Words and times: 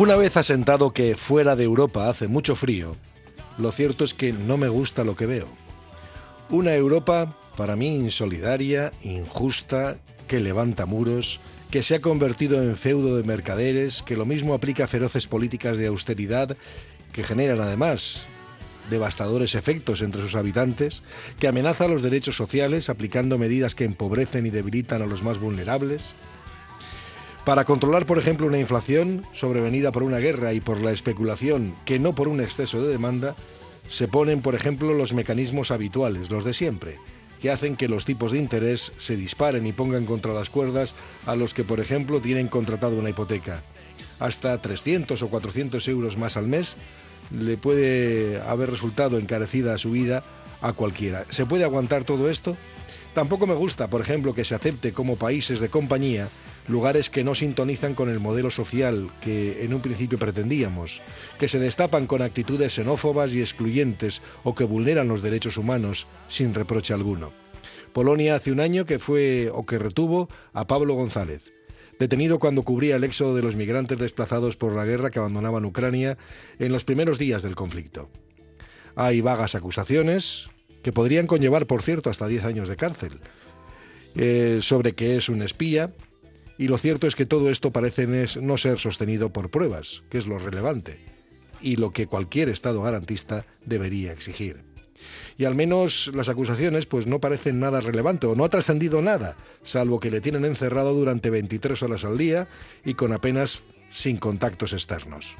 Una 0.00 0.16
vez 0.16 0.38
asentado 0.38 0.94
que 0.94 1.14
fuera 1.14 1.56
de 1.56 1.64
Europa 1.64 2.08
hace 2.08 2.26
mucho 2.26 2.56
frío, 2.56 2.96
lo 3.58 3.70
cierto 3.70 4.02
es 4.02 4.14
que 4.14 4.32
no 4.32 4.56
me 4.56 4.68
gusta 4.68 5.04
lo 5.04 5.14
que 5.14 5.26
veo. 5.26 5.46
Una 6.48 6.74
Europa 6.74 7.36
para 7.54 7.76
mí 7.76 7.96
insolidaria, 7.96 8.92
injusta, 9.02 9.98
que 10.26 10.40
levanta 10.40 10.86
muros, 10.86 11.42
que 11.70 11.82
se 11.82 11.96
ha 11.96 12.00
convertido 12.00 12.62
en 12.62 12.78
feudo 12.78 13.14
de 13.14 13.24
mercaderes, 13.24 14.02
que 14.02 14.16
lo 14.16 14.24
mismo 14.24 14.54
aplica 14.54 14.86
feroces 14.86 15.26
políticas 15.26 15.76
de 15.76 15.88
austeridad 15.88 16.56
que 17.12 17.22
generan 17.22 17.60
además 17.60 18.24
devastadores 18.88 19.54
efectos 19.54 20.00
entre 20.00 20.22
sus 20.22 20.34
habitantes, 20.34 21.02
que 21.38 21.46
amenaza 21.46 21.88
los 21.88 22.00
derechos 22.00 22.36
sociales 22.36 22.88
aplicando 22.88 23.36
medidas 23.36 23.74
que 23.74 23.84
empobrecen 23.84 24.46
y 24.46 24.50
debilitan 24.50 25.02
a 25.02 25.06
los 25.06 25.22
más 25.22 25.38
vulnerables. 25.38 26.14
Para 27.44 27.64
controlar, 27.64 28.04
por 28.04 28.18
ejemplo, 28.18 28.46
una 28.46 28.58
inflación 28.58 29.24
sobrevenida 29.32 29.92
por 29.92 30.02
una 30.02 30.18
guerra 30.18 30.52
y 30.52 30.60
por 30.60 30.82
la 30.82 30.92
especulación, 30.92 31.74
que 31.86 31.98
no 31.98 32.14
por 32.14 32.28
un 32.28 32.40
exceso 32.40 32.82
de 32.82 32.88
demanda, 32.88 33.34
se 33.88 34.08
ponen, 34.08 34.42
por 34.42 34.54
ejemplo, 34.54 34.92
los 34.92 35.14
mecanismos 35.14 35.70
habituales, 35.70 36.30
los 36.30 36.44
de 36.44 36.52
siempre, 36.52 36.98
que 37.40 37.50
hacen 37.50 37.76
que 37.76 37.88
los 37.88 38.04
tipos 38.04 38.32
de 38.32 38.38
interés 38.38 38.92
se 38.98 39.16
disparen 39.16 39.66
y 39.66 39.72
pongan 39.72 40.04
contra 40.04 40.34
las 40.34 40.50
cuerdas 40.50 40.94
a 41.24 41.34
los 41.34 41.54
que, 41.54 41.64
por 41.64 41.80
ejemplo, 41.80 42.20
tienen 42.20 42.48
contratado 42.48 42.96
una 42.96 43.10
hipoteca. 43.10 43.62
Hasta 44.18 44.60
300 44.60 45.22
o 45.22 45.28
400 45.28 45.88
euros 45.88 46.18
más 46.18 46.36
al 46.36 46.46
mes 46.46 46.76
le 47.30 47.56
puede 47.56 48.40
haber 48.42 48.70
resultado 48.70 49.18
encarecida 49.18 49.78
su 49.78 49.92
vida 49.92 50.24
a 50.60 50.74
cualquiera. 50.74 51.24
¿Se 51.30 51.46
puede 51.46 51.64
aguantar 51.64 52.04
todo 52.04 52.28
esto? 52.28 52.56
Tampoco 53.14 53.46
me 53.46 53.54
gusta, 53.54 53.90
por 53.90 54.00
ejemplo, 54.00 54.34
que 54.34 54.44
se 54.44 54.54
acepte 54.54 54.92
como 54.92 55.16
países 55.16 55.58
de 55.58 55.68
compañía 55.68 56.30
lugares 56.68 57.10
que 57.10 57.24
no 57.24 57.34
sintonizan 57.34 57.94
con 57.94 58.08
el 58.08 58.20
modelo 58.20 58.50
social 58.50 59.10
que 59.20 59.64
en 59.64 59.74
un 59.74 59.80
principio 59.80 60.18
pretendíamos, 60.18 61.02
que 61.38 61.48
se 61.48 61.58
destapan 61.58 62.06
con 62.06 62.22
actitudes 62.22 62.74
xenófobas 62.74 63.34
y 63.34 63.40
excluyentes 63.40 64.22
o 64.44 64.54
que 64.54 64.64
vulneran 64.64 65.08
los 65.08 65.22
derechos 65.22 65.56
humanos 65.56 66.06
sin 66.28 66.54
reproche 66.54 66.94
alguno. 66.94 67.32
Polonia 67.92 68.36
hace 68.36 68.52
un 68.52 68.60
año 68.60 68.86
que 68.86 69.00
fue 69.00 69.50
o 69.52 69.66
que 69.66 69.78
retuvo 69.80 70.28
a 70.52 70.68
Pablo 70.68 70.94
González, 70.94 71.52
detenido 71.98 72.38
cuando 72.38 72.62
cubría 72.62 72.96
el 72.96 73.04
éxodo 73.04 73.34
de 73.34 73.42
los 73.42 73.56
migrantes 73.56 73.98
desplazados 73.98 74.54
por 74.54 74.76
la 74.76 74.84
guerra 74.84 75.10
que 75.10 75.18
abandonaban 75.18 75.64
Ucrania 75.64 76.16
en 76.60 76.72
los 76.72 76.84
primeros 76.84 77.18
días 77.18 77.42
del 77.42 77.56
conflicto. 77.56 78.08
Hay 78.94 79.20
vagas 79.20 79.56
acusaciones, 79.56 80.48
que 80.82 80.92
podrían 80.92 81.26
conllevar, 81.26 81.66
por 81.66 81.82
cierto, 81.82 82.10
hasta 82.10 82.26
10 82.26 82.44
años 82.44 82.68
de 82.68 82.76
cárcel, 82.76 83.20
eh, 84.16 84.60
sobre 84.62 84.92
que 84.92 85.16
es 85.16 85.28
un 85.28 85.42
espía, 85.42 85.92
y 86.58 86.68
lo 86.68 86.78
cierto 86.78 87.06
es 87.06 87.14
que 87.14 87.26
todo 87.26 87.50
esto 87.50 87.70
parece 87.70 88.06
no 88.40 88.58
ser 88.58 88.78
sostenido 88.78 89.32
por 89.32 89.50
pruebas, 89.50 90.02
que 90.10 90.18
es 90.18 90.26
lo 90.26 90.38
relevante, 90.38 91.00
y 91.62 91.76
lo 91.76 91.90
que 91.90 92.06
cualquier 92.06 92.48
Estado 92.48 92.82
garantista 92.82 93.46
debería 93.64 94.12
exigir. 94.12 94.62
Y 95.38 95.46
al 95.46 95.54
menos 95.54 96.10
las 96.14 96.28
acusaciones 96.28 96.84
pues 96.84 97.06
no 97.06 97.20
parecen 97.20 97.60
nada 97.60 97.80
relevante 97.80 98.26
o 98.26 98.34
no 98.34 98.44
ha 98.44 98.50
trascendido 98.50 99.00
nada, 99.00 99.36
salvo 99.62 100.00
que 100.00 100.10
le 100.10 100.20
tienen 100.20 100.44
encerrado 100.44 100.92
durante 100.92 101.30
23 101.30 101.82
horas 101.82 102.04
al 102.04 102.18
día 102.18 102.46
y 102.84 102.94
con 102.94 103.12
apenas 103.12 103.62
sin 103.90 104.18
contactos 104.18 104.74
externos. 104.74 105.36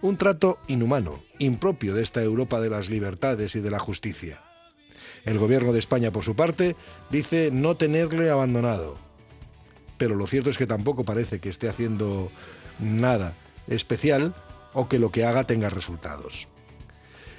Un 0.00 0.16
trato 0.16 0.58
inhumano, 0.68 1.20
impropio 1.38 1.94
de 1.94 2.02
esta 2.02 2.22
Europa 2.22 2.60
de 2.60 2.70
las 2.70 2.88
libertades 2.88 3.56
y 3.56 3.60
de 3.60 3.70
la 3.70 3.80
justicia. 3.80 4.47
El 5.24 5.38
gobierno 5.38 5.72
de 5.72 5.78
España, 5.78 6.10
por 6.10 6.24
su 6.24 6.34
parte, 6.34 6.76
dice 7.10 7.50
no 7.52 7.76
tenerle 7.76 8.30
abandonado. 8.30 8.96
Pero 9.98 10.14
lo 10.14 10.26
cierto 10.26 10.50
es 10.50 10.58
que 10.58 10.66
tampoco 10.66 11.04
parece 11.04 11.40
que 11.40 11.48
esté 11.48 11.68
haciendo 11.68 12.30
nada 12.78 13.34
especial 13.66 14.34
o 14.72 14.88
que 14.88 14.98
lo 14.98 15.10
que 15.10 15.24
haga 15.24 15.44
tenga 15.44 15.68
resultados. 15.68 16.48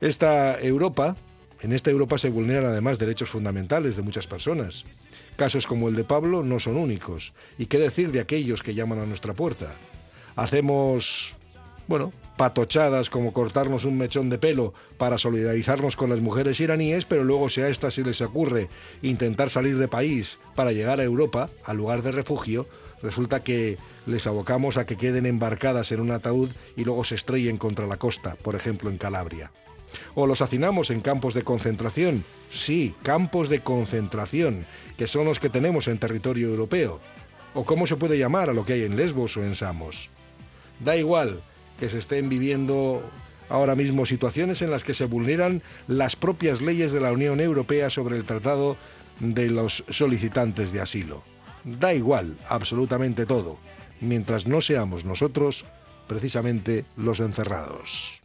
Esta 0.00 0.60
Europa, 0.60 1.16
en 1.60 1.72
esta 1.72 1.90
Europa 1.90 2.18
se 2.18 2.30
vulneran 2.30 2.64
además 2.64 2.98
derechos 2.98 3.28
fundamentales 3.28 3.96
de 3.96 4.02
muchas 4.02 4.26
personas. 4.26 4.84
Casos 5.36 5.66
como 5.66 5.88
el 5.88 5.94
de 5.94 6.04
Pablo 6.04 6.42
no 6.42 6.58
son 6.58 6.76
únicos. 6.76 7.32
¿Y 7.58 7.66
qué 7.66 7.78
decir 7.78 8.10
de 8.12 8.20
aquellos 8.20 8.62
que 8.62 8.74
llaman 8.74 8.98
a 8.98 9.06
nuestra 9.06 9.34
puerta? 9.34 9.74
Hacemos, 10.36 11.36
bueno, 11.90 12.12
patochadas 12.36 13.10
como 13.10 13.32
cortarnos 13.32 13.84
un 13.84 13.98
mechón 13.98 14.30
de 14.30 14.38
pelo 14.38 14.72
para 14.96 15.18
solidarizarnos 15.18 15.96
con 15.96 16.08
las 16.08 16.20
mujeres 16.20 16.60
iraníes, 16.60 17.04
pero 17.04 17.24
luego 17.24 17.50
si 17.50 17.62
a 17.62 17.68
estas 17.68 17.94
se 17.94 18.04
les 18.04 18.20
ocurre 18.20 18.68
intentar 19.02 19.50
salir 19.50 19.76
de 19.76 19.88
país 19.88 20.38
para 20.54 20.70
llegar 20.70 21.00
a 21.00 21.02
Europa, 21.04 21.50
al 21.64 21.78
lugar 21.78 22.02
de 22.02 22.12
refugio, 22.12 22.68
resulta 23.02 23.42
que 23.42 23.76
les 24.06 24.28
abocamos 24.28 24.76
a 24.76 24.86
que 24.86 24.96
queden 24.96 25.26
embarcadas 25.26 25.90
en 25.90 25.98
un 25.98 26.12
ataúd 26.12 26.52
y 26.76 26.84
luego 26.84 27.02
se 27.02 27.16
estrellen 27.16 27.56
contra 27.56 27.88
la 27.88 27.96
costa, 27.96 28.36
por 28.36 28.54
ejemplo 28.54 28.88
en 28.88 28.96
Calabria. 28.96 29.50
¿O 30.14 30.28
los 30.28 30.42
hacinamos 30.42 30.90
en 30.90 31.00
campos 31.00 31.34
de 31.34 31.42
concentración? 31.42 32.24
Sí, 32.50 32.94
campos 33.02 33.48
de 33.48 33.62
concentración, 33.64 34.64
que 34.96 35.08
son 35.08 35.24
los 35.24 35.40
que 35.40 35.50
tenemos 35.50 35.88
en 35.88 35.98
territorio 35.98 36.50
europeo. 36.50 37.00
¿O 37.52 37.64
cómo 37.64 37.88
se 37.88 37.96
puede 37.96 38.16
llamar 38.16 38.48
a 38.48 38.52
lo 38.52 38.64
que 38.64 38.74
hay 38.74 38.84
en 38.84 38.94
Lesbos 38.94 39.36
o 39.36 39.42
en 39.42 39.56
Samos? 39.56 40.08
Da 40.78 40.96
igual 40.96 41.42
que 41.80 41.90
se 41.90 41.98
estén 41.98 42.28
viviendo 42.28 43.02
ahora 43.48 43.74
mismo 43.74 44.06
situaciones 44.06 44.62
en 44.62 44.70
las 44.70 44.84
que 44.84 44.94
se 44.94 45.06
vulneran 45.06 45.62
las 45.88 46.14
propias 46.14 46.60
leyes 46.60 46.92
de 46.92 47.00
la 47.00 47.12
Unión 47.12 47.40
Europea 47.40 47.90
sobre 47.90 48.16
el 48.16 48.24
tratado 48.24 48.76
de 49.18 49.48
los 49.48 49.84
solicitantes 49.88 50.72
de 50.72 50.80
asilo. 50.80 51.24
Da 51.64 51.92
igual, 51.92 52.38
absolutamente 52.48 53.26
todo, 53.26 53.58
mientras 54.00 54.46
no 54.46 54.60
seamos 54.60 55.04
nosotros 55.04 55.64
precisamente 56.06 56.84
los 56.96 57.20
encerrados. 57.20 58.19